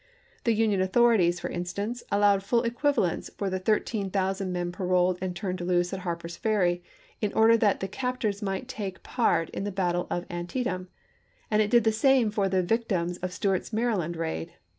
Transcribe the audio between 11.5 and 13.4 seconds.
and it did the same for the vic tims of